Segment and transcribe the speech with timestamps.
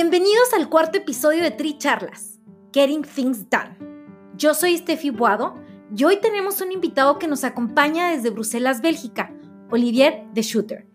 [0.00, 2.38] Bienvenidos al cuarto episodio de Tri Charlas,
[2.72, 3.76] Getting Things Done.
[4.36, 5.56] Yo soy Steffi Boado
[5.92, 9.34] y hoy tenemos un invitado que nos acompaña desde Bruselas, Bélgica,
[9.72, 10.86] Olivier de Shooter.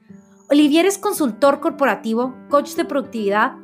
[0.49, 3.57] Olivier es consultor corporativo, coach de productividad,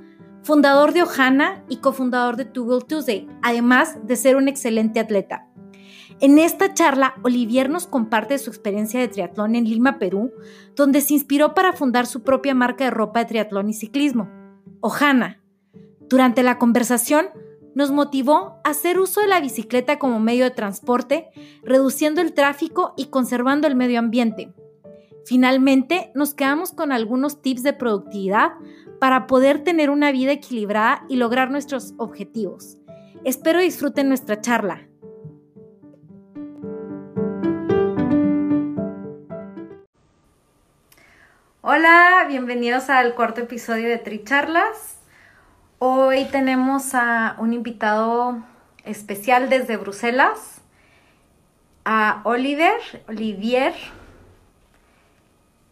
[0.43, 5.47] fundador de Ohana y cofundador de Two Tuesday, además de ser un excelente atleta.
[6.19, 10.33] En esta charla, Olivier nos comparte su experiencia de triatlón en Lima, Perú,
[10.75, 14.38] donde se inspiró para fundar su propia marca de ropa de triatlón y ciclismo.
[14.81, 15.41] Ohana.
[16.09, 17.27] Durante la conversación,
[17.75, 21.29] nos motivó a hacer uso de la bicicleta como medio de transporte,
[21.63, 24.53] reduciendo el tráfico y conservando el medio ambiente.
[25.25, 28.53] Finalmente, nos quedamos con algunos tips de productividad
[28.99, 32.77] para poder tener una vida equilibrada y lograr nuestros objetivos.
[33.23, 34.88] Espero disfruten nuestra charla.
[41.71, 44.97] Hola, bienvenidos al cuarto episodio de Tricharlas.
[45.77, 48.43] Hoy tenemos a un invitado
[48.85, 50.63] especial desde Bruselas,
[51.85, 52.73] a Oliver,
[53.07, 53.75] Olivier,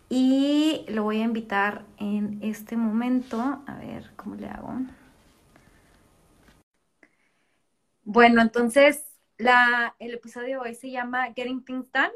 [0.07, 3.63] y lo voy a invitar en este momento.
[3.65, 4.75] A ver, ¿cómo le hago?
[8.03, 9.03] Bueno, entonces
[9.39, 12.13] la, el episodio de hoy se llama Getting Things Done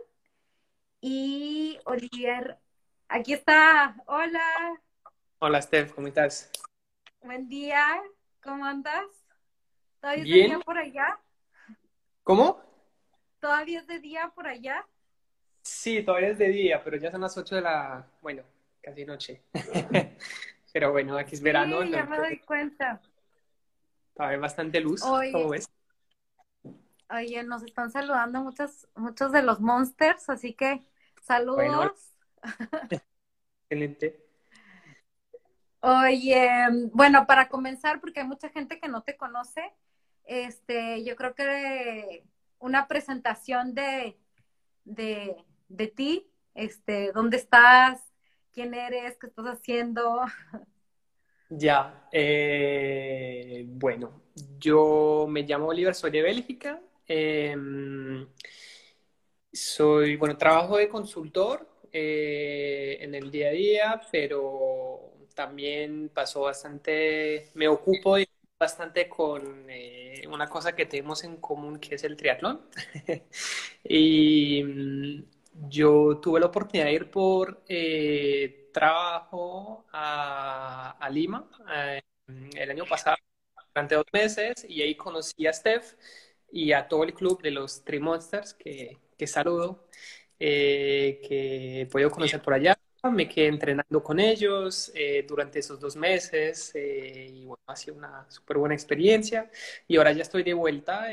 [1.02, 2.61] y Olivier
[3.14, 3.94] Aquí está.
[4.06, 4.80] Hola.
[5.40, 6.50] Hola, Steph, ¿cómo estás?
[7.22, 7.86] Buen día.
[8.42, 9.04] ¿Cómo andas?
[10.00, 11.20] ¿Todavía es de día por allá?
[12.24, 12.64] ¿Cómo?
[13.42, 14.88] ¿Todavía es de día por allá?
[15.62, 18.44] Sí, todavía es de día, pero ya son las 8 de la, bueno,
[18.82, 19.44] casi noche.
[20.72, 21.82] pero bueno, aquí es verano.
[21.82, 23.02] Sí, ya me doy cuenta.
[24.14, 25.70] Todavía hay bastante luz, ¿cómo ves?
[27.10, 30.82] Oye, nos están saludando muchos, muchos de los monsters, así que
[31.22, 32.12] saludos.
[33.70, 34.26] Excelente.
[35.82, 36.48] Oye,
[36.94, 39.74] bueno, para comenzar, porque hay mucha gente que no te conoce,
[40.26, 42.24] este, yo creo que
[42.60, 44.18] una presentación de,
[44.86, 45.36] de,
[45.70, 48.12] de ti, este, dónde estás,
[48.52, 50.22] quién eres, qué estás haciendo.
[51.50, 54.22] Ya, eh, bueno,
[54.58, 56.80] yo me llamo Oliver, soy de Bélgica.
[57.08, 58.26] Em,
[59.52, 67.50] soy, bueno, trabajo de consultor eh, en el día a día, pero también pasó bastante,
[67.56, 68.18] me ocupo
[68.60, 72.62] bastante con eh, una cosa que tenemos en común que es el triatlón.
[73.84, 75.24] y mm,
[75.70, 81.50] yo tuve la oportunidad de ir por eh, trabajo a, Lima
[82.56, 83.18] el año pasado
[83.74, 85.96] durante dos meses y ahí conocí a Steph
[86.52, 89.88] y a todo el club de los Tri Monsters que, que saludo
[90.44, 92.76] eh, que he podido conocer por allá.
[93.14, 97.96] Me quedé entrenando con ellos eh, durante esos dos meses eh, y bueno, ha sido
[97.98, 99.52] una súper buena experiencia.
[99.88, 101.08] Y ahora ya estoy de vuelta.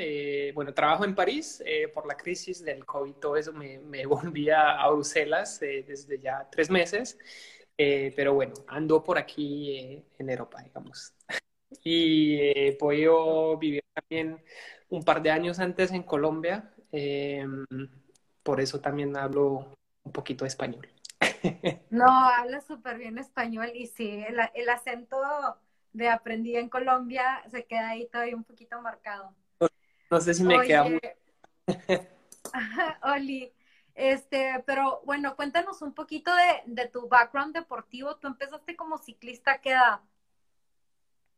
[0.55, 1.63] bueno, trabajo en París
[1.95, 6.49] por la crisis del COVID, todo eso me, me volví a, a Bruselas desde ya
[6.51, 7.19] tres meses.
[7.77, 11.13] pero bueno, ando por aquí en Europa, digamos.
[11.85, 14.43] Y he podido vivir también
[14.89, 16.73] un par de años antes en Colombia
[18.49, 19.67] por eso también hablo
[20.05, 20.89] un poquito español.
[21.91, 24.25] No, habla súper bien español y sí,
[24.55, 25.19] el, acento
[25.93, 29.35] de aprendí en Colombia se queda ahí todavía un poquito marcado.
[30.11, 30.87] No, sé si me queda.
[33.03, 33.53] Oli,
[33.95, 36.31] este, pero bueno, cuéntanos un poquito
[36.67, 38.17] de, tu background deportivo.
[38.17, 40.01] Tú empezaste como ciclista, ¿a qué edad?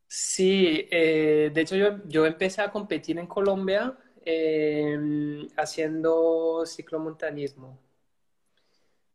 [0.06, 3.96] Sí, eh, de hecho yo, yo empecé a competir en Colombia
[4.32, 7.79] Em, haciendo ciclomontanismo.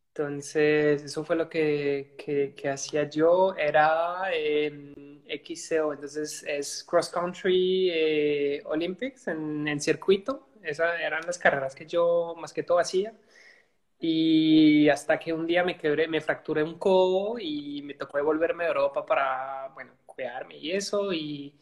[0.10, 3.54] Entonces, eso fue lo que, que, hacía yo.
[3.58, 10.50] Era, em, XCO, entonces es Cross Country eh, Olympics en, en circuito.
[10.64, 13.14] Esas eran las carreras que yo más que todo hacía.
[14.00, 18.66] Y hasta que un día me quebré, me fracturé un codo y me tocó devolverme
[18.66, 21.14] a Europa para, bueno, cuidarme y eso.
[21.14, 21.56] Y,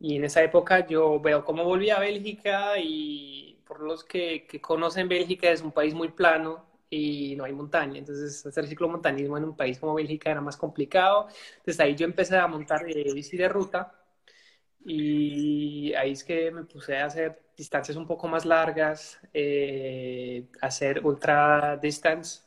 [0.00, 4.60] y en esa época yo veo cómo volví a Bélgica y por los que, que
[4.60, 7.98] conocen Bélgica es un país muy plano y no hay montaña.
[7.98, 11.28] Entonces, hacer ciclomontañismo en un país como Bélgica era más complicado.
[11.58, 13.92] Entonces, ahí yo empecé a montar eh, bici de ruta
[14.84, 21.04] y ahí es que me puse a hacer distancias un poco más largas, eh, hacer
[21.06, 22.42] ultra distance.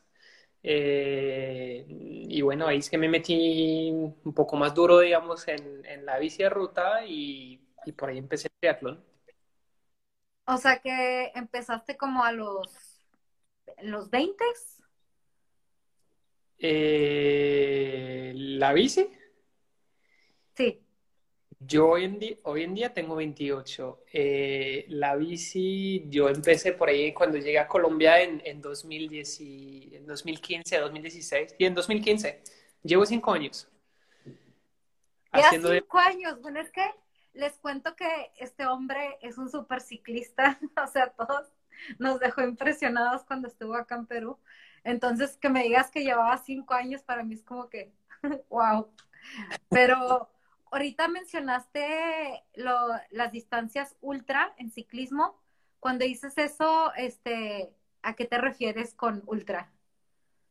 [0.63, 6.05] Eh, y bueno, ahí es que me metí un poco más duro, digamos, en, en
[6.05, 9.03] la bici de ruta y, y por ahí empecé el triatlón.
[10.45, 13.01] O sea que empezaste como a los
[13.81, 14.45] los 20?
[16.59, 19.09] Eh, ¿La bici?
[21.67, 24.05] Yo hoy en día, hoy en día tengo 28.
[24.13, 30.07] Eh, la bici, yo empecé por ahí cuando llegué a Colombia en, en, 2010 en
[30.07, 31.55] 2015, 2016.
[31.59, 32.41] Y en 2015,
[32.81, 33.69] llevo cinco años.
[35.51, 36.41] Cinco años.
[36.41, 36.83] Bueno, es que
[37.33, 40.59] les cuento que este hombre es un super ciclista.
[40.83, 41.47] o sea, todos
[41.99, 44.39] nos dejó impresionados cuando estuvo acá en Perú.
[44.83, 47.91] Entonces, que me digas que llevaba cinco años, para mí es como que,
[48.49, 48.87] wow.
[49.69, 50.30] Pero
[50.71, 55.39] ahorita mencionaste las distancias ultra en ciclismo.
[55.79, 59.71] Cuando dices eso, este, ¿a qué te refieres con ultra?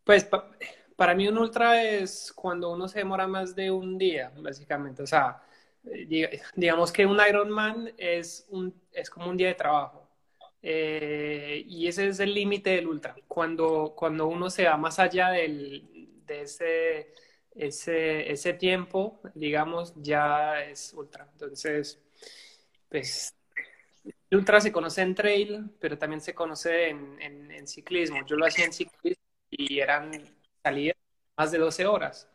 [0.04, 0.50] Pues pa
[0.96, 5.02] para mí un ultra es cuando uno se demora más de un día, básicamente.
[5.02, 5.42] O sea,
[6.54, 8.46] digamos que un Ironman es,
[8.92, 10.10] es como un día de trabajo.
[10.62, 13.16] Eh, y ese es el límite del ultra.
[13.26, 17.14] Cuando, cuando uno se va más allá del, de ese,
[17.54, 21.28] ese, ese tiempo, digamos, ya es ultra.
[21.32, 22.00] Entonces,
[22.88, 23.34] pues
[24.30, 28.24] el ultra se conoce en trail, pero también se conoce en, en, en ciclismo.
[28.26, 30.12] Yo lo hacía en ciclismo y eran
[30.62, 30.96] salidas
[31.36, 32.28] más de 12 horas.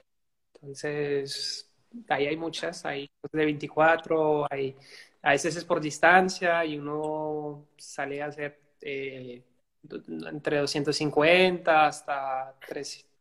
[0.55, 1.71] Entonces,
[2.09, 4.75] ahí hay muchas, hay de 24, hay
[5.21, 9.43] a veces es por distancia y uno sale a hacer eh,
[10.31, 13.14] entre 250 hasta 300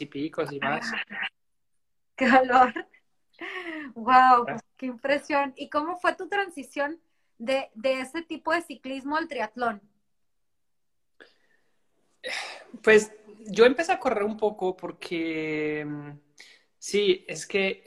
[0.00, 0.90] y picos y más.
[2.16, 2.72] ¡Qué valor!
[3.94, 4.46] ¡Wow!
[4.76, 5.52] ¡Qué impresión!
[5.56, 7.00] ¿Y cómo fue tu transición
[7.38, 9.80] de, de ese tipo de ciclismo al triatlón?
[12.82, 13.12] Pues
[13.48, 16.10] yo empecé a correr un poco porque mm,
[16.78, 17.84] sí, es que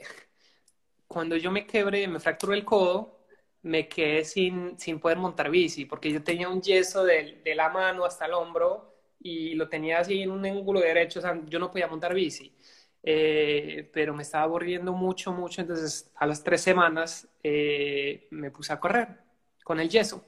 [1.06, 3.26] cuando yo me quebré, me fracturé el codo,
[3.62, 7.68] me quedé sin, sin poder montar bici, porque yo tenía un yeso de, de, la
[7.68, 8.89] mano hasta el hombro
[9.20, 12.54] y lo tenía así en un ángulo derecho, o sea, yo no podía montar bici.
[13.02, 18.72] Eh, pero me estaba aburriendo mucho, mucho, entonces a las tres semanas eh, me puse
[18.72, 19.08] a correr
[19.64, 20.24] con el yeso.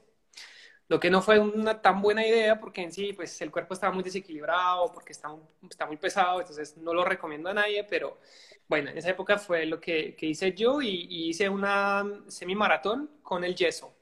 [0.88, 3.94] Lo que no fue una tan buena idea porque en sí, pues el cuerpo estaba
[3.94, 5.34] muy desequilibrado, porque está,
[5.68, 8.18] está muy pesado, entonces no lo recomiendo a nadie, pero
[8.68, 13.10] bueno, en esa época fue lo que, que hice yo y, y, hice una semi-maratón
[13.22, 13.94] con el yeso.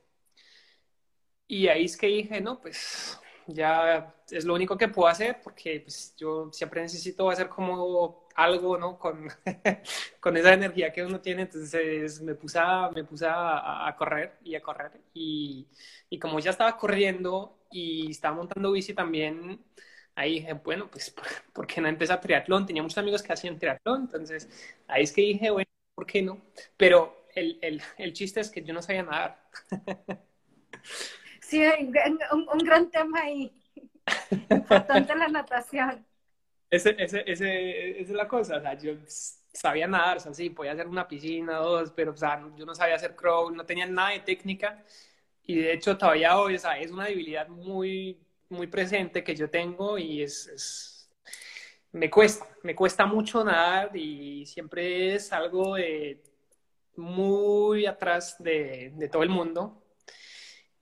[1.46, 3.20] Y ahí es que dije, no, pues
[3.55, 8.79] ya es lo único que puedo hacer porque pues, yo siempre necesito hacer como algo,
[8.79, 8.99] ¿no?
[8.99, 9.29] Con,
[10.20, 11.43] con esa energía que uno tiene.
[11.43, 14.93] Entonces me puse, a, me puse a, a correr y a correr.
[15.14, 15.67] Y,
[16.08, 19.61] y, como ya estaba corriendo y estaba montando bici también,
[20.14, 21.14] ahí dije, bueno, pues,
[21.52, 22.66] ¿por qué no empezar triatlón?
[22.66, 24.02] Tenía muchos amigos que hacían triatlón.
[24.02, 24.49] Entonces
[24.88, 26.40] ahí es que dije, bueno, ¿por qué no?
[26.76, 29.42] Pero el, el, el chiste es que yo no sabía nadar.
[31.50, 31.61] Sí,
[32.33, 33.52] un, un gran tema ahí.
[34.49, 36.07] Importante la natación.
[36.71, 38.92] Ese, ese, ese, esa es la cosa, o sea, yo
[39.52, 42.75] sabía nadar, o sea, sí, podía hacer una piscina, dos, pero, o sea, yo no
[42.76, 44.85] sabía hacer crawl, no tenía nada de técnica,
[45.45, 49.50] y de hecho todavía hoy, o sea, es una debilidad muy, muy presente que yo
[49.50, 51.11] tengo y es, es,
[51.92, 56.23] me cuesta, me cuesta mucho nadar y siempre es algo de
[56.97, 59.79] muy atrás de, de todo el mundo,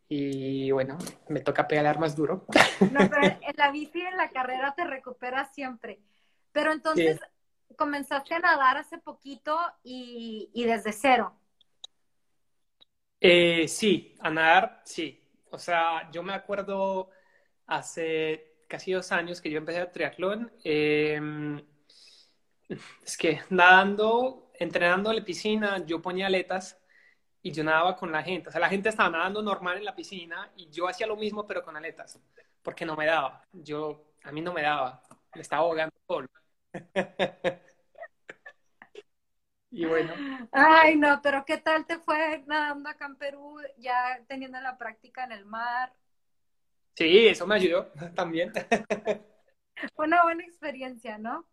[0.08, 0.96] y bueno,
[1.28, 2.46] me toca pegar más duro.
[2.90, 6.00] No, pero en la bici, en la carrera te recuperas siempre.
[6.52, 7.18] Pero entonces
[7.68, 7.74] sí.
[7.76, 11.34] comenzaste a nadar hace poquito y, y desde cero.
[13.20, 15.20] Eh, sí, a nadar, sí.
[15.50, 17.10] O sea, yo me acuerdo
[17.66, 20.52] hace casi dos años que yo empecé a triatlón.
[20.64, 21.20] Eh,
[23.04, 26.78] es que nadando, entrenando en la piscina, yo ponía aletas
[27.48, 28.50] y yo nadaba con la gente.
[28.50, 31.46] O sea, la gente estaba nadando normal en la piscina y yo hacía lo mismo
[31.46, 32.20] pero con aletas,
[32.62, 33.42] porque no me daba.
[33.52, 35.02] Yo, a mí no me daba.
[35.34, 36.28] Me estaba ahogando solo.
[39.70, 40.14] Y bueno.
[40.50, 45.24] Ay, no, pero ¿qué tal te fue nadando acá en Perú, ya teniendo la práctica
[45.24, 45.92] en el mar?
[46.94, 48.50] Sí, eso me ayudó también.
[49.96, 51.46] Una buena experiencia, ¿no?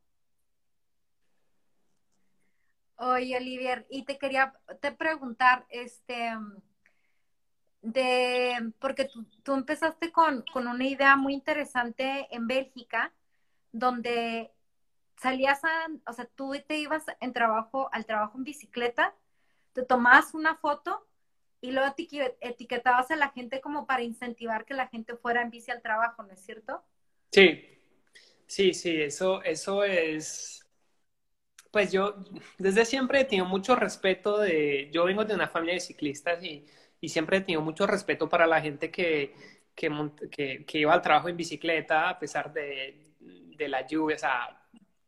[2.97, 6.31] Oye, Olivier, y te quería te preguntar, este,
[7.81, 9.09] de, porque
[9.43, 13.13] tú, empezaste con, con, una idea muy interesante en Bélgica,
[13.71, 14.51] donde
[15.17, 19.13] salías a, o sea, tú te ibas en trabajo, al trabajo en bicicleta,
[19.73, 21.05] te tomabas una foto
[21.61, 21.93] y luego
[22.41, 26.23] etiquetabas a la gente como para incentivar que la gente fuera en bici al trabajo,
[26.23, 26.83] ¿no es cierto?
[27.31, 27.79] Sí,
[28.47, 30.64] sí, sí, eso, eso es,
[31.75, 32.15] pues yo
[32.57, 36.65] desde siempre he tenido mucho respeto de, yo vengo de una familia de ciclistas y,
[37.01, 39.35] y siempre he tenido mucho respeto para la gente que,
[39.75, 44.61] que, que, iba al trabajo en bicicleta a pesar de, de la lluvia, o sea,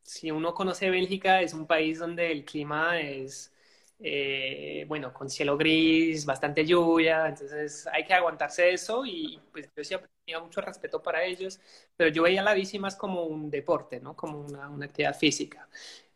[0.04, 3.54] si uno conoce Bélgica, es un país donde el clima es,
[4.00, 9.86] eh, bueno, con cielo gris, bastante lluvia, entonces hay que aguantarse eso y pues yo
[9.86, 11.62] siempre tenía mucho respeto para ellos,
[11.96, 14.18] pero yo veía la bici más como un deporte, ¿no?
[14.18, 15.70] Como una, una actividad física.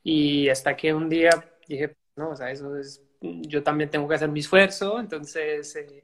[0.03, 1.29] Y hasta que un día
[1.67, 5.75] dije, no, o sea, eso es, yo también tengo que hacer mi esfuerzo, entonces...
[5.75, 6.03] Eh,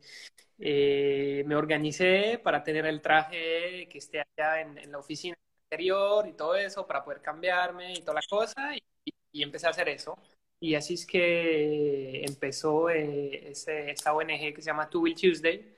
[0.59, 5.37] eh, me organicé para tener el traje que esté allá en, en la oficina
[5.71, 10.17] y todo eso para poder cambiarme y toda la cosa y, empecé a hacer eso.
[10.59, 15.75] Y así es que empezó eh, ese, esta ONG que se llama Two Will Tuesday.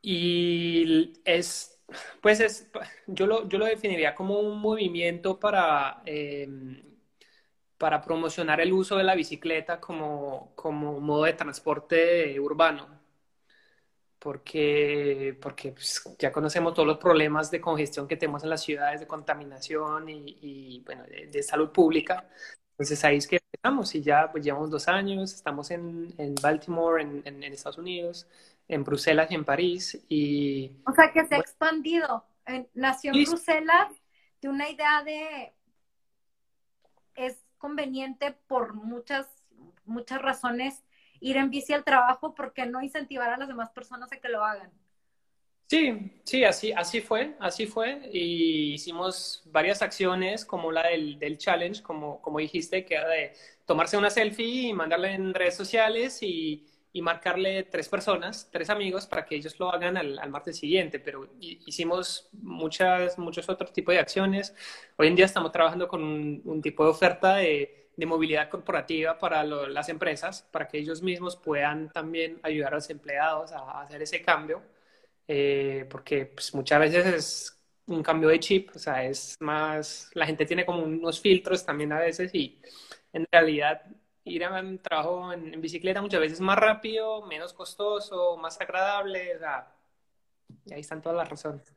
[0.00, 1.82] Y es,
[2.22, 2.70] pues es,
[3.06, 6.82] yo lo, yo lo definiría como un movimiento para, em,
[7.82, 12.86] para promocionar el uso de la bicicleta como, como modo de transporte urbano
[14.20, 19.00] porque, porque pues, ya conocemos todos los problemas de congestión que tenemos en las ciudades,
[19.00, 22.28] de contaminación y, y bueno, de, salud pública.
[22.70, 27.02] Entonces ahí es que empezamos y ya pues llevamos dos años, estamos en, en Baltimore,
[27.02, 28.28] en, en, Estados Unidos,
[28.68, 30.04] en Bruselas y en París.
[30.08, 32.24] Y, o sea que se ha expandido.
[32.74, 33.88] Nació en Bruselas
[34.40, 35.52] de una idea de
[37.16, 39.28] es conveniente por muchas,
[39.84, 40.82] muchas razones
[41.20, 44.44] ir en bici al trabajo, porque no incentivar a las demás personas a que lo
[44.44, 44.72] hagan?
[45.68, 48.10] Sí, sí, así, así fue, así fue.
[48.12, 53.32] Y hicimos varias acciones como la del, del challenge, como, como dijiste, que era de
[53.64, 59.06] tomarse una selfie y mandarla en redes sociales y, y marcarle tres personas, tres amigos,
[59.06, 60.98] para que ellos lo hagan al, al martes siguiente.
[61.00, 64.54] Pero hicimos muchas, muchos otros tipos de acciones.
[64.96, 69.18] Hoy en día estamos trabajando con un, un tipo de oferta de de movilidad corporativa
[69.18, 74.02] para las empresas, para que ellos mismos puedan también ayudar a los empleados a, hacer
[74.02, 74.62] ese cambio,
[75.28, 80.26] eh, porque pues, muchas veces es un cambio de chip, o sea, es más, la
[80.26, 82.60] gente tiene como unos filtros también a veces y
[83.12, 83.82] en realidad
[84.24, 89.36] ir a un trabajo en, bicicleta muchas veces es más rápido, menos costoso, más agradable,
[89.36, 89.72] o sea,
[90.64, 91.74] y ahí están todas las razones.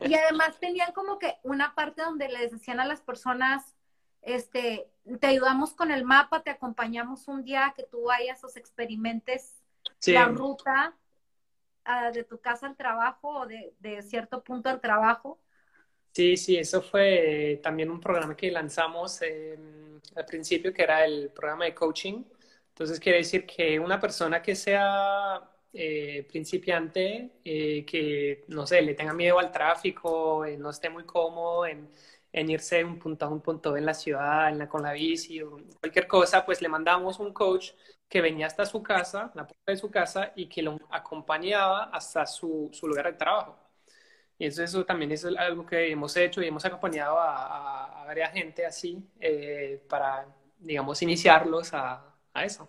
[0.00, 3.74] Y además tenían como que una parte donde les decían a las personas,
[4.22, 9.62] este, te ayudamos con el mapa, te acompañamos un día que tú vayas o experimentes
[10.06, 10.94] la ruta
[11.84, 15.38] ah, de tu casa al trabajo o de, cierto punto al trabajo.
[16.16, 19.20] Sí, sí, eso fue también un programa que lanzamos
[20.14, 22.24] al principio, que era el programa de coaching.
[22.68, 25.40] Entonces, quiere decir que una persona que sea
[25.72, 31.04] eh, principiante, eh, que, no sé, le tenga miedo al tráfico, eh, no esté muy
[31.04, 31.88] cómodo en
[32.32, 34.92] en irse de un punto a un punto en la ciudad, en la, con la
[34.92, 37.70] bici o cualquier cosa, pues le mandamos un coach
[38.10, 42.26] que venía hasta su casa, la puerta de su casa, y que lo acompañaba hasta
[42.26, 43.65] su, su lugar de trabajo.
[44.38, 48.32] Y eso, eso también es algo que hemos hecho y hemos acompañado a, a, varias
[48.32, 50.26] gente así eh, para,
[50.58, 52.68] digamos, iniciarlos a, a eso.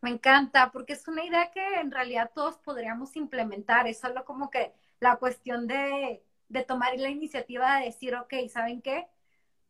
[0.00, 3.86] Me encanta, porque es una idea que en realidad todos podríamos implementar.
[3.86, 8.82] Es solo como que la cuestión de de tomar la iniciativa de decir, ok, ¿saben
[8.82, 9.08] qué?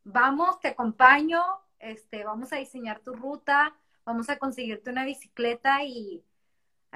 [0.05, 1.43] Vamos, te acompaño,
[1.79, 3.75] este, vamos a diseñar tu ruta,
[4.05, 6.23] vamos a conseguirte una bicicleta y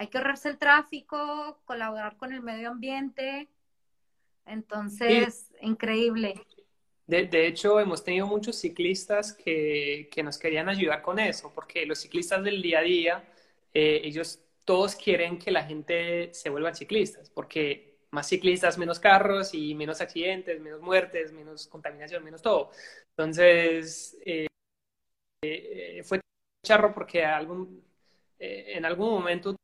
[0.00, 3.50] hay que ahorrarse el tráfico, colaborar con el medio ambiente.
[4.46, 6.40] Entonces, increíble.
[7.06, 11.84] De, de, hecho, hemos tenido muchos ciclistas que, que, nos querían ayudar con eso, porque
[11.84, 13.24] los ciclistas del día a día,
[13.74, 19.52] eh, ellos todos quieren que la gente se vuelva ciclistas, porque más ciclistas, menos carros
[19.52, 22.70] y menos accidentes, menos muertes, menos contaminación, menos todo.
[23.10, 24.46] Entonces, eh,
[25.42, 26.20] eh, fue
[26.64, 27.84] charro porque algún,
[28.38, 29.59] eh, en algún momento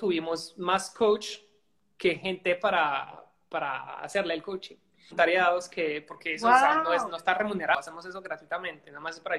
[0.00, 1.40] tuvimos más coach
[1.98, 4.76] que gente para, para hacerle el coaching.
[5.10, 9.20] Voluntariados que, porque eso no, es, no está remunerado, hacemos eso gratuitamente, nada más es
[9.20, 9.38] para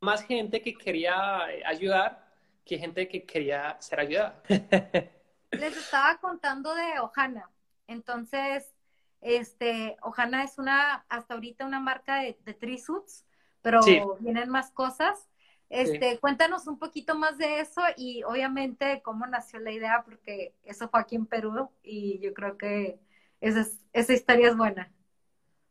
[0.00, 2.26] más gente que quería ayudar
[2.64, 4.42] que gente que quería ser ayudada.
[5.52, 7.48] Les estaba contando de Ohana.
[7.86, 8.74] Entonces,
[9.20, 13.24] este, Ohana es una, hasta ahorita una marca de, de trisuits,
[13.62, 13.80] pero
[14.18, 15.29] vienen más cosas.
[15.70, 20.88] Este, cuéntanos un poquito más de eso y obviamente cómo nació la idea, porque eso
[20.90, 23.00] fue aquí en Perú y yo creo que
[23.40, 24.92] esa, esa historia es buena.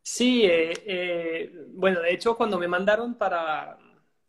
[0.01, 3.77] Sí, eh, eh, bueno, de hecho cuando me mandaron para,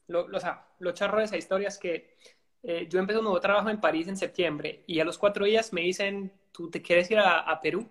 [0.08, 2.16] lo, o sea, lo charro de esa historia es que
[2.62, 5.72] eh, yo empecé un nuevo trabajo en París en septiembre y a los cuatro días
[5.72, 7.88] me dicen, ¿tú te quieres ir a, a Perú?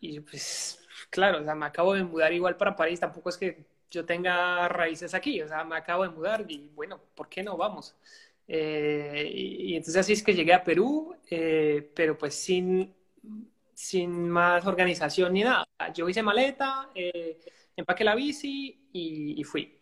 [0.00, 3.64] Y pues, claro, o sea, me acabo de mudar igual para París, tampoco es que
[3.92, 7.56] yo tenga raíces aquí, o sea, me acabo de mudar y bueno, ¿por qué no?
[7.56, 7.94] Vamos.
[8.48, 12.94] Eh, y, entonces así es que llegué a Perú, eh, pero pues sin,
[13.74, 15.66] sin más organización ni nada.
[15.94, 17.38] Yo hice maleta, eh,
[17.76, 19.78] empaqué la bici y, fui.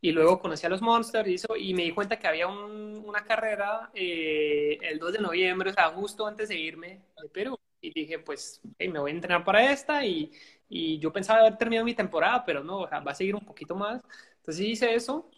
[0.00, 4.98] Y luego conocí a los Monsters y, me di cuenta que había una carrera el
[4.98, 7.58] 2 de noviembre, o sea, justo antes de irme de Perú.
[7.82, 10.30] Y dije, pues, me voy a entrenar para esta y,
[10.68, 14.02] y yo pensaba haber terminado mi temporada, pero no, va a seguir un poquito más.
[14.36, 15.28] Entonces hice eso,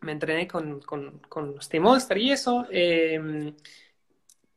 [0.00, 3.54] me entrené con, con, con los Monster y eso, em,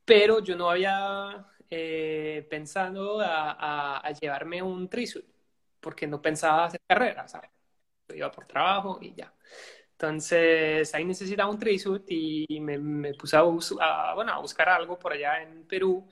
[0.04, 5.24] pero yo no había eh, pensado a, a, llevarme un trisuit,
[5.80, 7.50] porque no pensaba hacer carrera, ¿sabes?
[8.08, 9.32] Yo iba por trabajo y ya.
[9.92, 14.98] Entonces ahí necesitaba un trisuit y me, me puse a, a, bueno, a buscar algo
[14.98, 16.06] por allá en Perú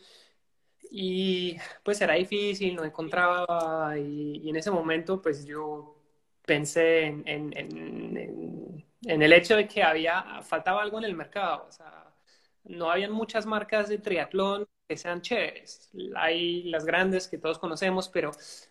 [0.95, 5.97] y pues era difícil, no encontraba y, en ese momento pues yo
[6.45, 11.73] pensé en, en, en, el hecho de que había, faltaba algo en el mercado, o
[11.73, 12.13] sea,
[12.65, 15.91] no habían muchas marcas de triatlón que sean chéveres.
[16.17, 18.31] Hay las grandes que todos conocemos, pero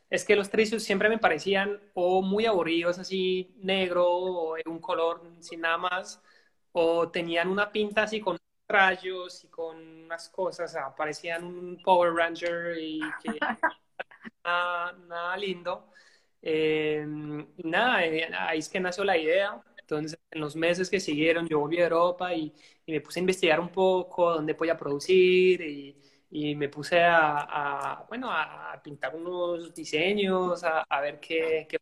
[0.10, 4.80] es que los tricios siempre me parecían o muy aburridos, así negro o en un
[4.80, 6.22] color sin nada más,
[6.72, 8.38] o tenían una pinta así con
[8.72, 13.38] rayos y con unas cosas, parecían un Power Ranger y que
[14.44, 15.92] nada, lindo.
[16.42, 17.06] Eh,
[17.64, 19.62] nada, ahí es que nació la idea.
[19.78, 22.54] Entonces, en los meses que siguieron, yo volví a Europa y,
[22.88, 25.98] me puse a investigar un poco dónde podía producir y,
[26.30, 31.78] y me puse a, bueno, a pintar unos diseños, a, a ver qué, qué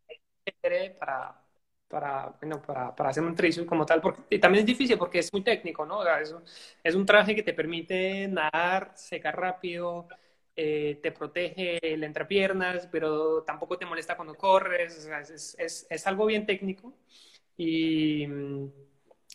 [0.99, 1.41] para,
[1.89, 5.19] para, bueno, para, para hacer un trisuit como tal, porque y también es difícil porque
[5.19, 6.04] es muy técnico, ¿no?
[6.17, 6.43] eso,
[6.84, 10.08] es un traje que te permite nadar, secar rápido,
[10.56, 16.25] eh, te protege la entrepiernas, pero tampoco te molesta cuando corres, es, es, es, algo
[16.25, 16.93] bien técnico.
[17.58, 18.25] Y,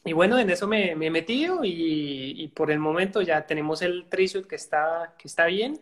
[0.04, 3.82] y bueno, en eso me, me he metido y, y, por el momento ya tenemos
[3.82, 5.80] el trisuit que está, que está bien.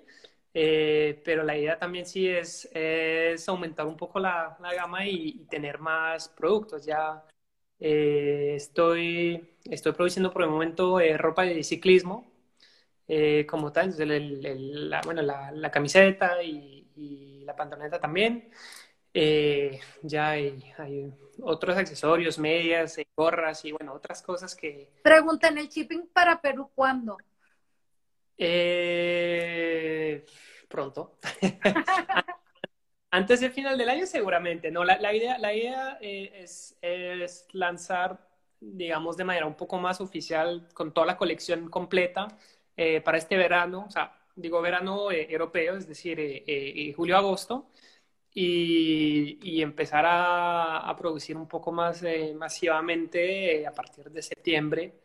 [0.54, 2.68] Eh, pero la idea también sí es,
[3.48, 6.84] aumentar un poco la, la gama y, tener más productos.
[6.84, 7.24] Ya
[7.80, 12.30] eh, estoy, estoy produciendo por el momento eh, ropa de ciclismo
[13.46, 18.50] como tal, el, la, bueno, la, camiseta y, la pantaloneta también.
[20.02, 21.12] ya hay, hay,
[21.42, 24.88] otros accesorios, medias, gorras y bueno, otras cosas que...
[25.02, 27.18] Preguntan, ¿el shipping para Perú cuándo?
[28.44, 30.24] Eh,
[30.68, 31.18] pronto.
[33.11, 34.70] Antes del final del año, seguramente.
[34.72, 38.26] No, la, la idea, la idea eh, es, es, lanzar,
[38.61, 42.28] digamos, de manera un poco más oficial, con toda la colección completa
[42.76, 46.44] eh, para este verano, o sea, digo verano europeo, es decir,
[46.96, 47.70] julio-agosto,
[48.35, 52.02] y, y, empezar a, a, producir un poco más
[52.35, 55.02] masivamente a partir de septiembre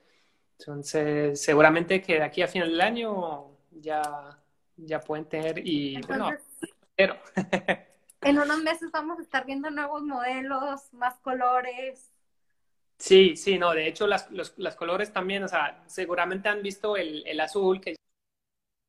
[0.59, 4.01] entonces, seguramente que de aquí a final del año ya,
[4.75, 6.31] ya pueden tener y bueno,
[6.95, 7.17] pero...
[8.21, 12.11] en unos meses vamos a estar viendo nuevos modelos, más colores.
[12.97, 17.25] Sí, sí, no, de hecho las, los, colores también, o sea, seguramente han visto el,
[17.27, 17.95] el azul que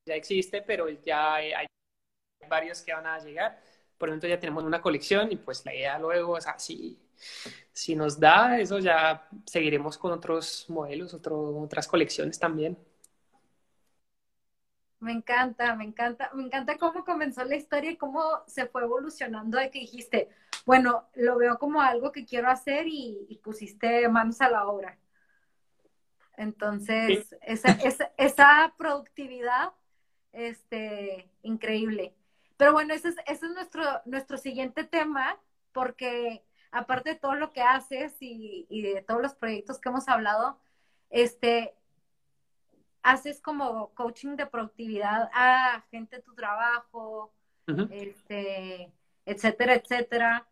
[0.07, 1.67] ya existe, pero ya hay, hay
[2.49, 3.61] varios que van a llegar.
[3.99, 6.99] Por lo tanto, ya tenemos una colección y pues la idea luego, es así
[7.73, 12.77] si nos da, eso ya seguiremos con otros modelos, otras colecciones también.
[15.01, 19.57] Me encanta, me encanta, me encanta cómo comenzó la historia y cómo se fue evolucionando
[19.57, 20.29] de que dijiste,
[20.67, 24.99] bueno, lo veo como algo que quiero hacer y, pusiste manos a la obra.
[26.37, 29.73] Entonces, esa, esa, esa, productividad,
[30.33, 32.15] este, increíble.
[32.57, 35.39] Pero bueno, ese es, ese es nuestro, nuestro siguiente tema,
[35.73, 40.59] porque aparte de todo lo que haces y, de todos los proyectos que hemos hablado,
[41.11, 41.75] este,
[43.03, 47.33] haces como coaching de productividad a gente de tu trabajo,
[47.91, 48.93] este,
[49.27, 50.49] etcétera, etcétera.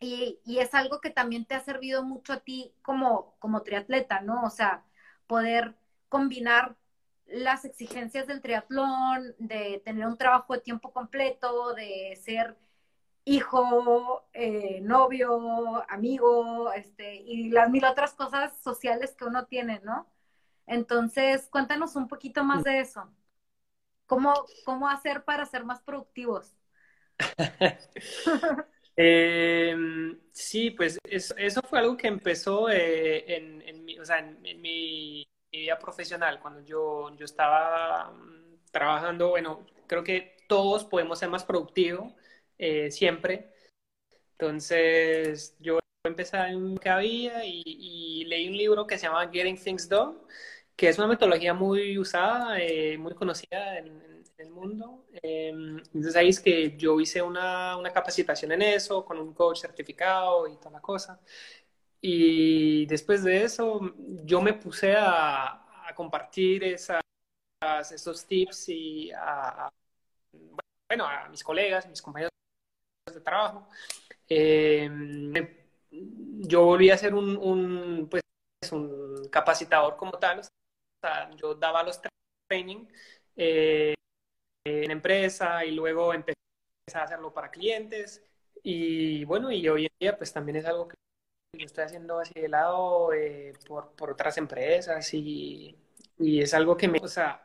[0.00, 4.20] y, y, es algo que también te ha servido mucho a ti como, como triatleta,
[4.20, 4.42] ¿no?
[4.44, 4.84] O sea,
[5.26, 5.74] poder
[6.08, 6.76] combinar
[7.26, 12.56] las exigencias del triatlón, de tener un trabajo de tiempo completo, de ser
[13.28, 20.10] hijo, eh, novio, amigo, este, y las mil otras cosas sociales que uno tiene, ¿no?
[20.66, 23.12] Entonces, cuéntanos un poquito más de eso.
[24.06, 24.32] ¿Cómo,
[24.64, 26.56] cómo hacer para ser más productivos?
[29.00, 35.24] Em, sí, pues eso fue algo que empezó eh, en, mi, o sea, en, mi,
[35.52, 41.44] vida profesional, cuando yo, yo estaba mm, trabajando, bueno, creo que todos podemos ser más
[41.44, 42.12] productivos
[42.58, 43.52] eh, siempre.
[44.32, 49.58] Entonces, yo empecé en que había y, y, leí un libro que se llama Getting
[49.58, 50.18] Things Done,
[50.76, 55.04] que es una metodología muy usada, eh, muy conocida en, el mundo.
[55.22, 59.60] Em, entonces ahí es que yo hice una, una, capacitación en eso, con un coach
[59.60, 61.20] certificado y toda la cosa.
[62.00, 63.80] Y después de eso,
[64.24, 67.00] yo me puse a, a compartir esas,
[67.90, 69.68] esos tips y a,
[70.88, 72.30] bueno, a mis colegas, mis compañeros
[73.14, 73.68] de trabajo.
[74.28, 75.32] Em,
[75.90, 78.22] yo volví a ser un, pues,
[78.72, 80.42] un capacitador como tal.
[81.36, 82.00] Yo daba los
[82.48, 82.86] training.
[83.36, 83.94] Eh,
[84.64, 86.36] en empresa y luego empecé
[86.94, 88.22] a hacerlo para clientes.
[88.62, 90.96] Y bueno, y hoy en día pues también es algo que
[91.56, 95.76] yo estoy haciendo así de lado eh, por, por, otras empresas y,
[96.18, 96.98] y, es algo que me...
[97.00, 97.42] O sea,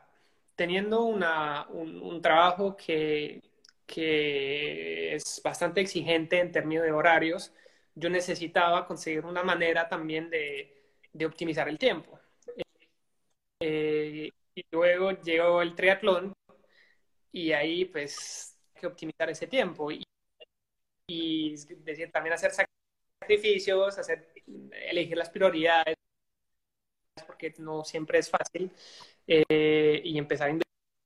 [0.56, 3.40] teniendo una, un, un trabajo que,
[3.86, 7.52] que es bastante exigente en términos de horarios,
[7.94, 12.18] yo necesitaba conseguir una manera también de, de optimizar el tiempo.
[13.60, 16.32] Eh, y luego llegó el triatlón,
[17.32, 20.04] y ahí pues hay que optimizar ese tiempo y,
[21.06, 22.52] y decir, también hacer
[23.20, 24.28] sacrificios, hacer,
[24.72, 25.96] elegir las prioridades,
[27.26, 28.70] porque no siempre es fácil,
[29.26, 30.52] eh, y empezar a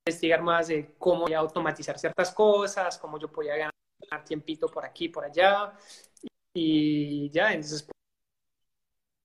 [0.09, 5.25] investigar más de cómo automatizar ciertas cosas, cómo yo podía ganar tiempito por aquí, por
[5.25, 5.73] allá,
[6.55, 7.87] y ya, entonces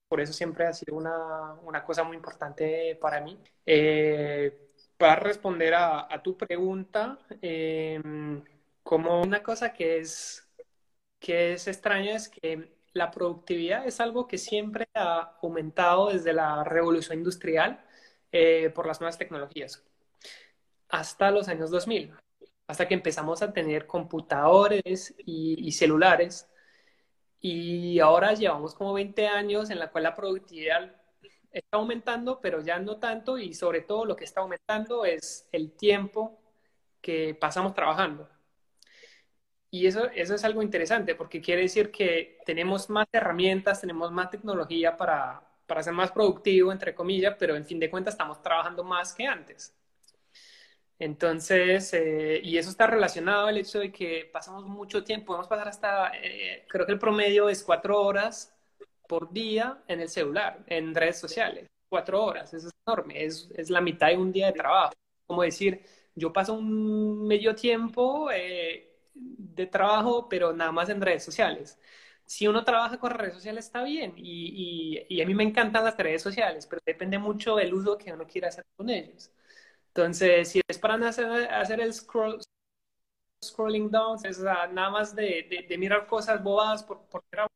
[0.07, 3.39] por eso siempre ha sido una, una cosa muy importante para mí.
[3.65, 8.43] Eh, para responder a, tu pregunta, em,
[8.83, 10.47] como una cosa que es,
[11.19, 16.63] que es extraña es que la productividad es algo que siempre ha aumentado desde la
[16.63, 17.83] revolución industrial
[18.31, 19.83] eh, por las nuevas tecnologías,
[20.93, 22.13] hasta los años 2000,
[22.67, 26.47] hasta que empezamos a tener computadores y, y celulares.
[27.41, 30.95] Y ahora llevamos como 20 años en la cual la productividad
[31.51, 35.71] está aumentando, pero ya no tanto y sobre todo lo que está aumentando es el
[35.73, 36.39] tiempo
[37.01, 38.29] que pasamos trabajando.
[39.71, 44.29] Y eso, eso es algo interesante porque quiere decir que tenemos más herramientas, tenemos más
[44.29, 48.83] tecnología para, para ser más productivo, entre comillas, pero en fin de cuentas estamos trabajando
[48.83, 49.75] más que antes.
[51.03, 55.67] Entonces, eh, y eso está relacionado al hecho de que pasamos mucho tiempo, podemos pasar
[55.67, 58.55] hasta, eh, creo que el promedio es cuatro horas
[59.07, 61.67] por día en el celular, en redes sociales.
[61.89, 64.93] Cuatro horas, eso es enorme, es, la mitad de un día de trabajo.
[65.27, 65.83] Como decir,
[66.15, 71.77] yo paso un medio tiempo eh, de trabajo, pero nada más en redes sociales.
[72.25, 76.21] Si uno trabaja con redes sociales está bien y, a mí me encantan las redes
[76.21, 79.31] sociales, pero depende mucho del uso que uno quiera hacer con ellos.
[79.95, 82.39] Entonces, si es para hacer, hacer el scroll,
[83.45, 87.47] scrolling down, es nada más de, mirar cosas bobadas por, por para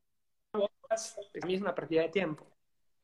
[1.45, 2.45] mí es una pérdida de tiempo.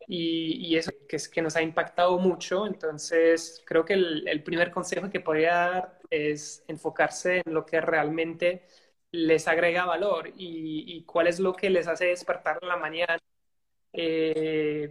[0.08, 2.68] Y, y, eso que, es, nos ha impactado mucho.
[2.68, 7.82] Entonces, creo que el, el, primer consejo que podría dar es enfocarse en lo que
[7.82, 8.68] realmente
[9.12, 13.18] les agrega valor y, y cuál es lo que les hace despertar en la mañana.
[13.94, 14.90] Eh,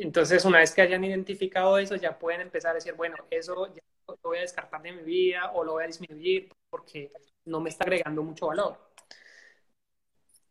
[0.00, 3.82] entonces, una vez que hayan identificado eso, ya pueden empezar a decir, bueno, eso ya
[4.08, 7.12] lo voy a descartar de mi vida o lo voy a disminuir porque
[7.44, 8.78] no me está agregando mucho valor.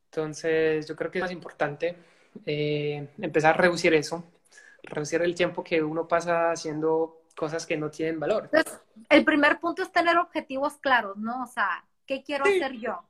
[0.06, 1.98] Entonces, yo creo que es más importante
[2.46, 4.24] eh, empezar a reducir eso,
[4.84, 8.50] reducir el tiempo que uno pasa haciendo cosas que no tienen valor.
[8.52, 11.44] Entonces, el primer punto es tener objetivos claros, ¿no?
[11.44, 12.62] O sea, ¿qué quiero sí.
[12.62, 13.04] hacer yo?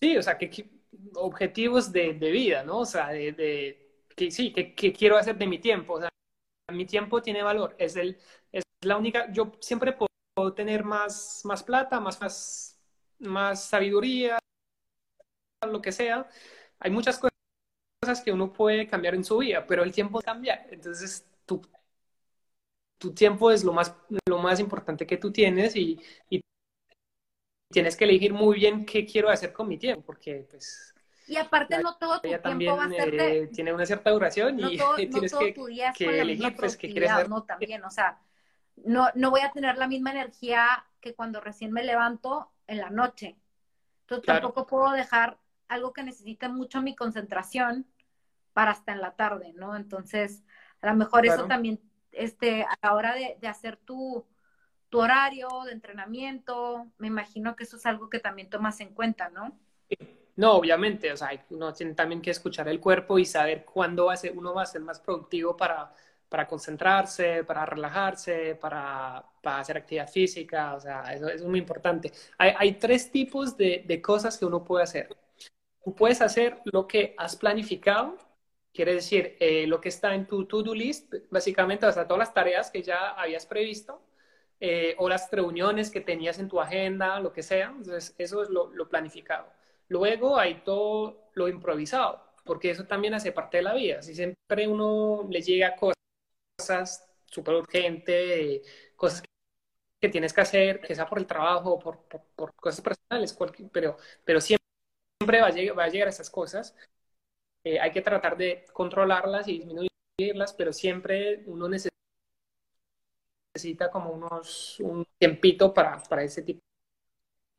[0.00, 0.68] Sí, o sea, que,
[1.14, 2.80] objetivos de, de, vida, ¿no?
[2.80, 5.94] O sea, de, que sí, que, quiero hacer de mi tiempo.
[5.94, 6.10] O sea,
[6.72, 7.74] mi tiempo tiene valor.
[7.78, 8.18] Es, el,
[8.52, 12.80] es la única, yo siempre puedo tener más, más plata, más, más,
[13.18, 14.38] más sabiduría,
[15.66, 16.28] lo que sea,
[16.78, 20.66] hay muchas cosas que uno puede cambiar en su vida, pero el tiempo cambia.
[20.70, 21.60] Entonces, tu,
[22.98, 23.94] tu tiempo es lo más,
[24.28, 25.98] lo más importante que tú tienes y,
[27.70, 30.94] tienes que elegir muy bien qué quiero hacer con mi tiempo, porque pues
[31.26, 33.38] Y aparte no todo tu tiempo también, va a ser de...
[33.42, 35.96] eh, tiene una cierta duración no y todo, no tienes todo que, tu día es
[35.96, 37.28] que con la elegir misma pues qué quieres hacer.
[37.28, 37.44] ¿no?
[37.44, 38.18] También, o sea,
[38.76, 42.90] no, no voy a tener la misma energía que cuando recién me levanto en la
[42.90, 43.36] noche.
[44.02, 44.40] Entonces Claro.
[44.40, 47.86] tampoco puedo dejar algo que necesite mucho mi concentración
[48.52, 49.76] para hasta en la tarde, ¿no?
[49.76, 50.42] Entonces,
[50.80, 51.80] a lo mejor eso también,
[52.12, 54.26] este, a la hora de, de hacer tu,
[54.90, 59.30] tu horario de entrenamiento, me imagino que eso es algo que también tomas en cuenta,
[59.30, 59.58] ¿no?
[60.36, 64.14] No, obviamente, o sea, uno tiene también que escuchar el cuerpo y saber cuándo va
[64.34, 65.92] uno va a ser más productivo para,
[66.28, 72.12] para concentrarse, para relajarse, para, para hacer actividad física, o sea, es muy importante.
[72.38, 75.14] Hay, hay tres tipos de, de cosas que uno puede hacer.
[75.84, 78.16] Tú puedes hacer lo que has planificado,
[78.72, 82.34] quiere decir, eh, lo que está en tu to-do list, básicamente, o sea, todas las
[82.34, 84.02] tareas que ya habías previsto,
[84.60, 88.50] eh, o las reuniones que tenías en tu agenda, lo que sea, entonces eso es
[88.50, 89.46] lo, lo planificado.
[89.88, 94.02] Luego hay todo lo improvisado, porque eso también hace parte de la vida.
[94.02, 95.74] Si siempre uno le llega
[96.58, 98.62] cosas súper urgentes,
[98.96, 99.22] cosas
[100.00, 103.70] que tienes que hacer, que sea por el trabajo, por, por, por cosas personales, cualquier-
[103.72, 106.76] pero, pero siempre va a llegar, va a llegar esas cosas.
[107.64, 111.89] Eh, hay que tratar de controlarlas y disminuirlas, pero siempre uno necesita
[113.92, 116.60] como unos, un tiempito para, para ese tipo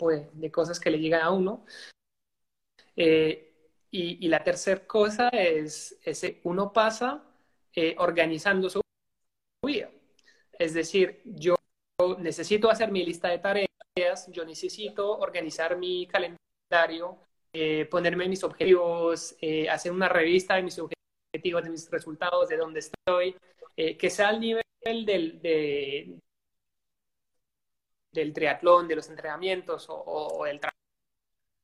[0.09, 1.65] de, de cosas que le llegan a uno.
[2.95, 3.53] Eh,
[3.91, 7.23] y, y la tercera cosa es, ese uno pasa
[7.75, 8.81] eh, organizando su
[9.65, 9.89] vida.
[10.57, 11.55] Es decir, yo
[12.19, 17.17] necesito hacer mi lista de tareas, yo necesito organizar mi calendario,
[17.53, 22.57] eh, ponerme mis objetivos, eh, hacer una revista de mis objetivos, de mis resultados, de
[22.57, 23.35] dónde estoy,
[23.75, 25.05] eh, que sea al nivel del,
[25.41, 26.19] de,
[28.11, 30.71] del triatlón, de los entrenamientos o, o del tra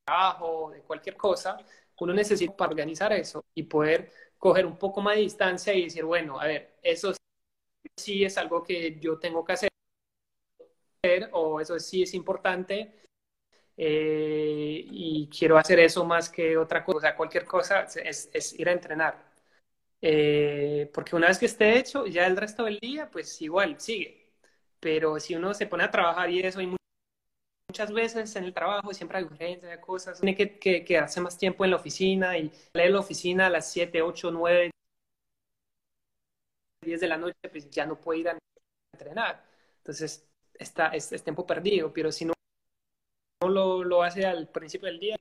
[0.05, 1.57] trabajo, de cualquier cosa,
[1.99, 6.03] uno necesita para organizar eso y poder coger un poco más de distancia y decir,
[6.05, 7.13] bueno, a ver, eso
[7.97, 9.69] sí es algo que yo tengo que hacer
[11.31, 12.93] o eso sí es importante
[13.77, 18.69] eh, y quiero hacer eso más que otra cosa, o sea, cualquier cosa es ir
[18.69, 19.26] a entrenar.
[20.01, 24.31] Eh, porque una vez que esté hecho, ya el resto del día, pues igual sigue.
[24.79, 26.75] Pero si uno se pone a trabajar y eso, hay
[27.69, 31.37] muchas veces en el trabajo siempre hay urgencias, hay cosas, tiene que, que quedarse más
[31.37, 34.71] tiempo en la oficina y de la oficina a las 7, 8, 9,
[36.81, 38.37] 10 de la noche, pues ya no puede ir a
[38.93, 39.43] entrenar.
[39.79, 42.33] Entonces, está, es, es tiempo perdido, pero si no,
[43.41, 45.17] no lo, lo, hace al principio del día,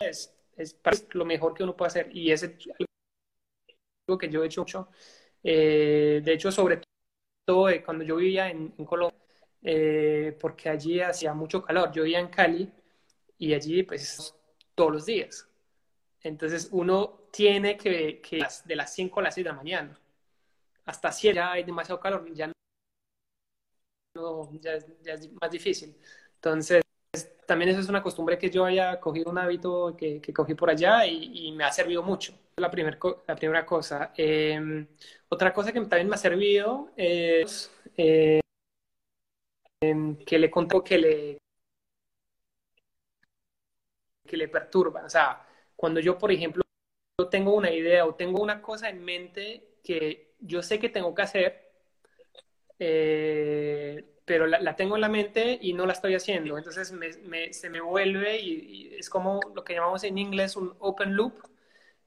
[0.00, 0.76] es, es
[1.12, 2.16] lo mejor que uno puede hacer.
[2.16, 2.87] Y es algo
[4.16, 4.88] que yo he hecho mucho.
[5.42, 6.80] Eh, de hecho, sobre
[7.44, 9.18] todo eh, cuando yo vivía en, en Colombia,
[9.62, 11.92] eh, porque allí hacía mucho calor.
[11.92, 12.72] Yo vivía en Cali
[13.38, 14.34] y allí, pues,
[14.74, 15.48] todos los días.
[16.22, 20.00] Entonces, uno tiene que, que de las 5 a las 6 de la mañana
[20.86, 22.50] hasta 7 ya hay demasiado calor, ya
[24.14, 25.96] no, ya, ya es más difícil.
[26.34, 26.82] Entonces,
[27.48, 30.68] también eso es una costumbre que yo haya cogido un hábito que, que cogí por
[30.68, 32.34] allá y, y, me ha servido mucho.
[32.56, 34.12] La, primer, la primera cosa.
[34.18, 34.86] Eh,
[35.30, 38.40] otra cosa que también me ha servido es eh,
[39.80, 41.38] que le contó que le,
[44.26, 45.04] que le perturba.
[45.06, 46.62] O sea, cuando yo, por ejemplo,
[47.30, 51.22] tengo una idea o tengo una cosa en mente que yo sé que tengo que
[51.22, 51.72] hacer,
[52.78, 56.58] eh, pero la, la, tengo en la mente y no la estoy haciendo.
[56.58, 60.56] Entonces me, me, se me vuelve y, y, es como lo que llamamos en inglés
[60.56, 61.34] un open loop.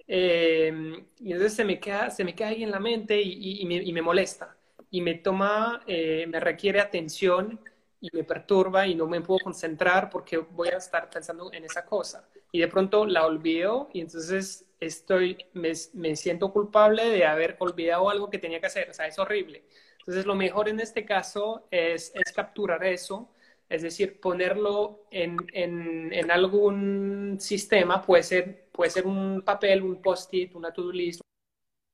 [0.07, 3.65] Eh, y entonces se me, queda, se me queda ahí en la mente y, y
[3.65, 4.57] me, y me, molesta.
[4.89, 7.59] Y me toma, eh, me requiere atención
[8.01, 11.85] y me perturba y no me puedo concentrar porque voy a estar pensando en esa
[11.85, 12.27] cosa.
[12.51, 18.09] Y de pronto la olvido y entonces estoy, me, me siento culpable de haber olvidado
[18.09, 18.89] algo que tenía que hacer.
[18.89, 19.63] O sea, es horrible.
[20.01, 23.29] Entonces, lo mejor en este caso es, es capturar eso,
[23.69, 30.01] es decir, ponerlo en, en, en, algún sistema, puede ser, puede ser un papel, un
[30.01, 31.21] post-it, una to-do list,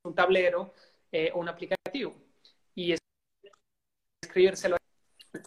[0.03, 0.73] un tablero
[1.11, 2.15] eh, o un aplicativo.
[2.73, 2.95] Y
[4.23, 4.77] escribírselo.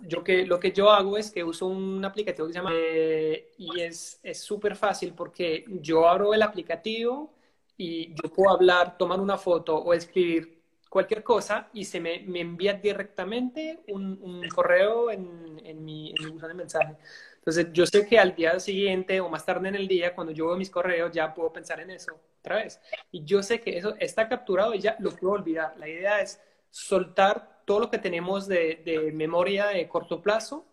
[0.03, 2.73] Yo que, lo que yo hago es que uso un aplicativo que se llama...
[2.75, 7.35] Eh, y es súper fácil porque yo abro el aplicativo
[7.77, 10.60] y yo puedo hablar, tomar una foto o escribir
[10.91, 16.23] cualquier cosa y se me, me envía directamente un, un correo en, en, mi, en
[16.23, 16.97] mi buzón de mensaje.
[17.37, 20.49] Entonces, yo sé que al día siguiente o más tarde en el día, cuando yo
[20.49, 22.81] veo mis correos, ya puedo pensar en eso otra vez.
[23.13, 25.75] Y yo sé que eso está capturado y ya lo puedo olvidar.
[25.79, 30.67] La idea es soltar todo lo que tenemos de, de memoria de corto plazo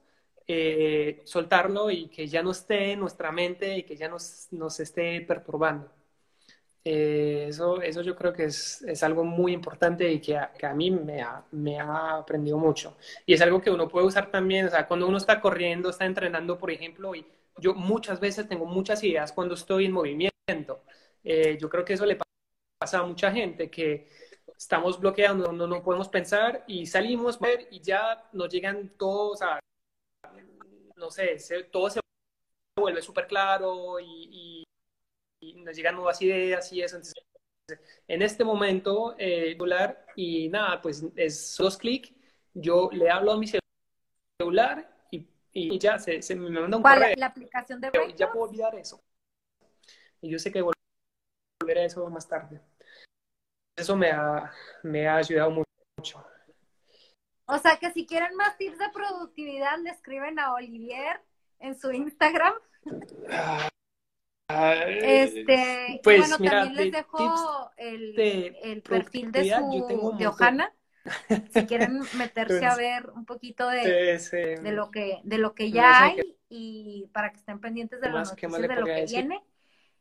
[0.47, 4.79] eh, soltarlo y que ya no esté en nuestra mente y que ya nos, nos
[4.79, 5.91] esté perturbando.
[6.89, 10.65] Eh, eso, eso yo creo que es, es algo muy importante y que a, que
[10.65, 12.95] a mí me ha, me ha, aprendido mucho.
[13.25, 16.05] Y es algo que uno puede usar también, o sea, cuando uno está corriendo, está
[16.05, 17.25] entrenando, por ejemplo, y
[17.57, 20.31] yo muchas veces tengo muchas ideas cuando estoy en movimiento.
[21.25, 22.17] Eh, yo creo que eso le
[22.79, 24.07] pasa a mucha gente, que
[24.57, 27.37] estamos bloqueando, no, no podemos pensar y salimos
[27.69, 29.59] y ya nos llegan todos, a,
[30.95, 31.37] no sé,
[31.69, 31.99] todo se
[32.79, 34.63] vuelve súper claro y,
[35.41, 36.97] nos llegan nuevas ideas y eso.
[36.97, 37.23] Entonces,
[38.07, 39.57] en este momento, eh,
[40.15, 42.13] y nada, pues es dos clics,
[42.53, 43.47] yo le hablo a mi
[44.39, 47.15] celular y, y ya se, se, me manda un correo.
[47.17, 47.91] ¿La aplicación de?
[48.15, 49.01] Ya puedo olvidar eso.
[50.21, 52.61] Y yo sé que volveré a eso más tarde.
[53.75, 54.51] Eso me ha,
[54.83, 55.51] me ha ayudado
[55.97, 56.25] mucho.
[57.45, 61.21] O sea que si quieren más tips de productividad, le escriben a Olivier
[61.59, 62.53] en su Instagram.
[64.49, 70.73] Este, pues, bueno, mira, también les dejo el, el perfil de su de Ojana.
[71.53, 74.19] Si quieren meterse a ver un poquito de,
[74.61, 78.29] de lo que de lo que ya hay y para que estén pendientes de las
[78.29, 79.41] noticias de lo que viene.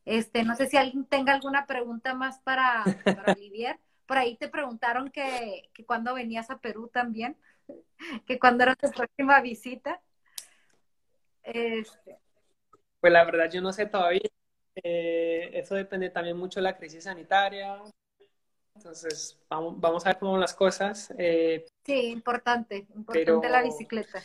[0.05, 3.79] Este, no sé si alguien tenga alguna pregunta más para, para Olivier.
[4.07, 7.37] Por ahí te preguntaron que, que cuando venías a Perú también,
[8.27, 10.01] que cuando era tu próxima visita.
[11.45, 12.19] Este.
[13.07, 14.29] Pues la verdad yo no sé todavía.
[14.75, 17.81] Eh, eso depende también mucho de la crisis sanitaria.
[18.75, 21.15] Entonces, vamos, vamos a ver cómo van las cosas.
[21.17, 24.21] Eh, sí, importante, importante la bicicleta.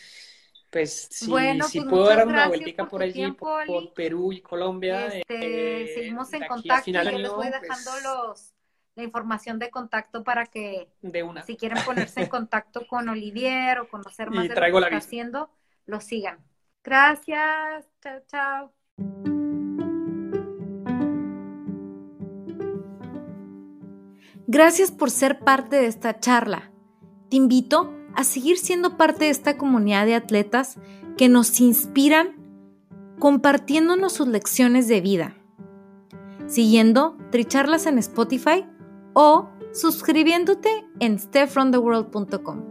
[0.72, 5.10] Pues si, bueno, si pues puedo dar una vueltica por, allí, por, Perú y Colombia.
[5.10, 8.54] Este, eh, seguimos en contacto y yo les voy dejando pues los,
[8.96, 11.44] la información de contacto para que de una.
[11.44, 15.52] si quieren ponerse en contacto con Olivier o conocer más de lo que está haciendo,
[15.86, 16.40] lo sigan.
[16.84, 18.74] Gracias, chao, chao.
[24.48, 26.72] Gracias por ser parte de esta charla.
[27.30, 30.78] Te invito a seguir siendo parte de esta comunidad de atletas
[31.18, 32.36] que nos inspiran
[33.20, 35.36] compartiéndonos sus lecciones de vida,
[36.48, 38.66] siguiendo Tricharlas en Spotify
[39.14, 42.71] o suscribiéndote en stepfromtheworld.com.